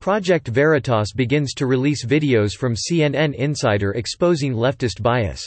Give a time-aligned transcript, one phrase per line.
[0.00, 5.46] Project Veritas begins to release videos from CNN Insider exposing leftist bias.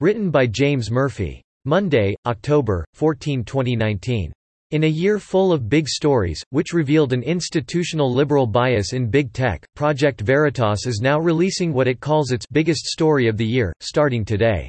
[0.00, 1.40] Written by James Murphy.
[1.64, 4.32] Monday, October 14, 2019.
[4.72, 9.32] In a year full of big stories, which revealed an institutional liberal bias in big
[9.32, 13.72] tech, Project Veritas is now releasing what it calls its biggest story of the year,
[13.78, 14.68] starting today.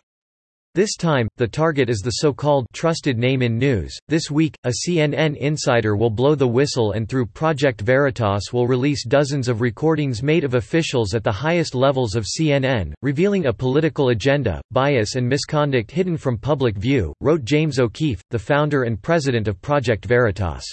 [0.79, 3.99] This time, the target is the so-called trusted name in news.
[4.07, 9.03] This week, a CNN insider will blow the whistle and through Project Veritas will release
[9.03, 14.11] dozens of recordings made of officials at the highest levels of CNN, revealing a political
[14.11, 19.49] agenda, bias and misconduct hidden from public view, wrote James O'Keefe, the founder and president
[19.49, 20.63] of Project Veritas.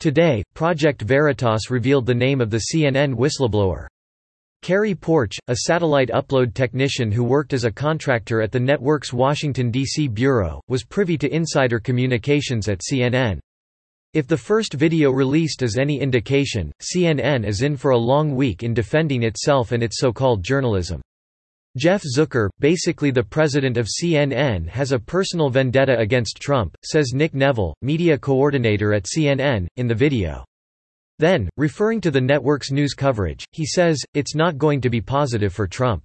[0.00, 3.88] Today, Project Veritas revealed the name of the CNN whistleblower.
[4.62, 9.70] Cary Poarch, a satellite upload technician who worked as a contractor at the network's Washington,
[9.70, 10.08] D.C.
[10.08, 13.38] bureau, was privy to insider communications at CNN.
[14.14, 18.62] If the first video released is any indication, CNN is in for a long week
[18.62, 21.00] in defending itself and its so-called journalism.
[21.76, 27.32] Jeff Zucker, basically the president of CNN has a personal vendetta against Trump, says Nick
[27.32, 30.44] Neville, media coordinator at CNN, in the video.
[31.18, 35.52] Then, referring to the network's news coverage, he says, it's not going to be positive
[35.52, 36.04] for Trump.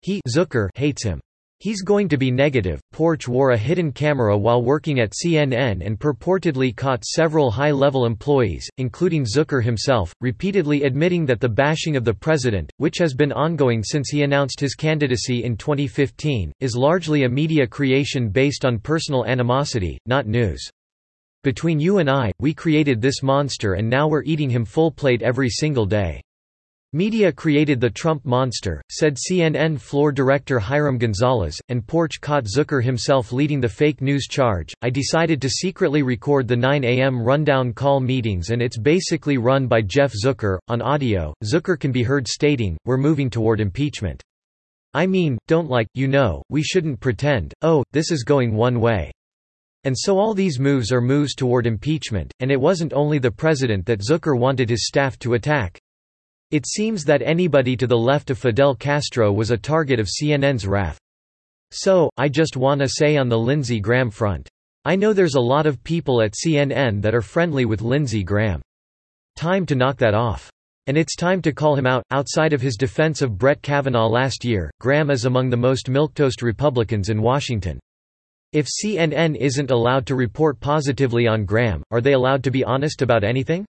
[0.00, 1.20] He Zucker hates him.
[1.62, 2.80] He's going to be negative.
[2.92, 8.04] Poarch wore a hidden camera while working at CNN and purportedly caught several high level
[8.04, 13.30] employees, including Zucker himself, repeatedly admitting that the bashing of the president, which has been
[13.30, 18.80] ongoing since he announced his candidacy in 2015, is largely a media creation based on
[18.80, 20.68] personal animosity, not news.
[21.44, 25.22] Between you and I, we created this monster and now we're eating him full plate
[25.22, 26.22] every single day.
[26.92, 32.80] Media created the Trump monster, said CNN floor director Hiram Gonzalez, and Poarch caught Zucker
[32.80, 34.72] himself leading the fake news charge.
[34.82, 37.20] I decided to secretly record the 9 a.m.
[37.20, 40.58] rundown call meetings and it's basically run by Jeff Zucker.
[40.68, 44.22] On audio, Zucker can be heard stating, We're moving toward impeachment.
[44.94, 49.10] I mean, don't like, you know, we shouldn't pretend, oh, this is going one way.
[49.84, 53.84] And so all these moves are moves toward impeachment, and it wasn't only the president
[53.86, 55.78] that Zucker wanted his staff to attack.
[56.52, 60.66] It seems that anybody to the left of Fidel Castro was a target of CNN's
[60.66, 60.98] wrath.
[61.72, 64.48] So, I just wanna say on the Lindsey Graham front.
[64.84, 68.60] I know there's a lot of people at CNN that are friendly with Lindsey Graham.
[69.36, 70.50] Time to knock that off.
[70.86, 72.04] And it's time to call him out.
[72.10, 76.42] Outside of his defense of Brett Kavanaugh last year, Graham is among the most milquetoast
[76.42, 77.78] Republicans in Washington.
[78.52, 83.00] If CNN isn't allowed to report positively on Graham, are they allowed to be honest
[83.00, 83.64] about anything?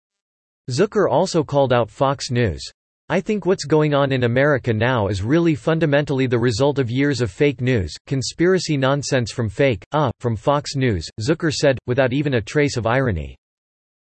[0.72, 2.64] Zucker also called out Fox News.
[3.08, 7.22] I think what's going on in America now is really fundamentally the result of years
[7.22, 12.34] of fake news, conspiracy nonsense from fake, uh, from Fox News, Zucker said, without even
[12.34, 13.36] a trace of irony.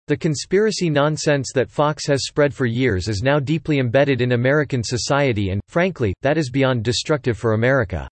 [0.07, 4.83] The conspiracy nonsense that Fox has spread for years is now deeply embedded in American
[4.83, 8.09] society and, frankly, that is beyond destructive for America.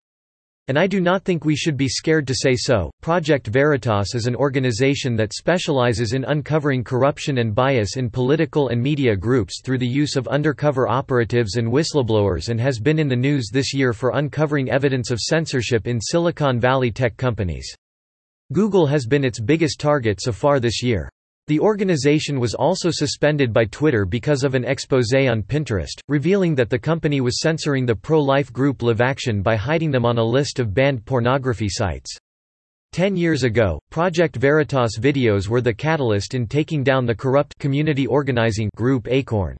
[0.69, 2.91] And I do not think we should be scared to say so.
[3.01, 8.81] Project Veritas is an organization that specializes in uncovering corruption and bias in political and
[8.81, 13.15] media groups through the use of undercover operatives and whistleblowers and has been in the
[13.15, 17.73] news this year for uncovering evidence of censorship in Silicon Valley tech companies.
[18.51, 21.09] Google has been its biggest target so far this year.
[21.47, 26.69] The organization was also suspended by Twitter because of an expose on Pinterest, revealing that
[26.69, 30.73] the company was censoring the pro-life group LiveAction by hiding them on a list of
[30.73, 32.13] banned pornography sites.
[32.91, 38.07] Ten years ago, Project Veritas videos were the catalyst in taking down the corrupt community
[38.07, 39.55] organizing group Acorn.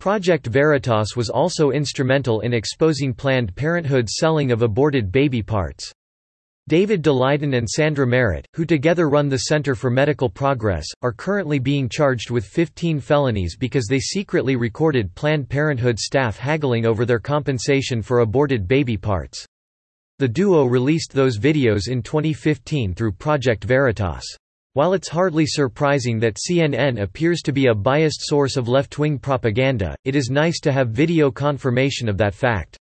[0.00, 5.92] Project Veritas was also instrumental in exposing Planned Parenthood's selling of aborted baby parts.
[6.68, 11.58] David Daleiden and Sandra Merritt, who together run the Center for Medical Progress, are currently
[11.58, 17.18] being charged with 15 felonies because they secretly recorded Planned Parenthood staff haggling over their
[17.18, 19.44] compensation for aborted baby parts.
[20.20, 24.24] The duo released those videos in 2015 through Project Veritas.
[24.74, 29.96] While it's hardly surprising that CNN appears to be a biased source of left-wing propaganda,
[30.04, 32.78] it is nice to have video confirmation of that fact.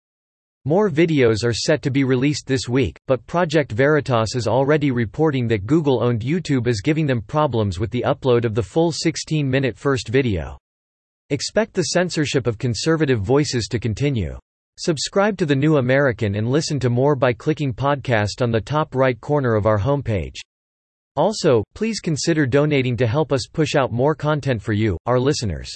[0.68, 5.48] More videos are set to be released this week, but Project Veritas is already reporting
[5.48, 10.10] that Google-owned YouTube is giving them problems with the upload of the full 16-minute first
[10.10, 10.58] video.
[11.30, 14.38] Expect the censorship of conservative voices to continue.
[14.78, 18.94] Subscribe to The New American and listen to more by clicking podcast on the top
[18.94, 20.36] right corner of our homepage.
[21.16, 25.72] Also, please consider donating to help us push out more content for you, our listeners.